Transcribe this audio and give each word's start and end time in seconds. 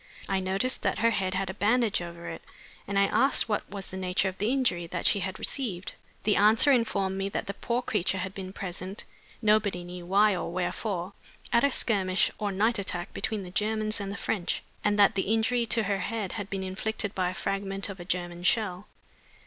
I 0.27 0.39
noticed 0.39 0.81
that 0.81 0.97
her 0.97 1.11
head 1.11 1.35
had 1.35 1.51
a 1.51 1.53
bandage 1.53 2.01
over 2.01 2.27
it, 2.27 2.41
and 2.87 2.97
I 2.97 3.03
asked 3.03 3.47
what 3.47 3.69
was 3.69 3.89
the 3.89 3.97
nature 3.97 4.29
of 4.29 4.39
the 4.39 4.49
injury 4.51 4.87
that 4.87 5.05
she 5.05 5.19
had 5.19 5.37
received. 5.37 5.93
The 6.23 6.35
answer 6.37 6.71
informed 6.71 7.19
me 7.19 7.29
that 7.29 7.45
the 7.45 7.53
poor 7.53 7.83
creature 7.83 8.17
had 8.17 8.33
been 8.33 8.51
present, 8.51 9.03
nobody 9.43 9.83
knew 9.83 10.07
why 10.07 10.35
or 10.35 10.51
wherefore, 10.51 11.13
at 11.53 11.63
a 11.63 11.71
skirmish 11.71 12.31
or 12.39 12.51
night 12.51 12.79
attack 12.79 13.13
between 13.13 13.43
the 13.43 13.51
Germans 13.51 14.01
and 14.01 14.11
the 14.11 14.17
French, 14.17 14.63
and 14.83 14.97
that 14.97 15.13
the 15.13 15.31
injury 15.31 15.67
to 15.67 15.83
her 15.83 15.99
head 15.99 16.31
had 16.31 16.49
been 16.49 16.63
inflicted 16.63 17.13
by 17.13 17.29
a 17.29 17.35
fragment 17.35 17.87
of 17.87 17.99
a 17.99 18.03
German 18.03 18.41
shell. 18.41 18.87